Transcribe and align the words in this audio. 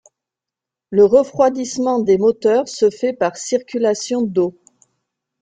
Le 0.89 1.05
refroidissement 1.05 1.99
des 1.99 2.17
moteurs 2.17 2.67
se 2.67 2.89
fait 2.89 3.13
par 3.13 3.37
circulation 3.37 4.23
d'eau. 4.23 4.59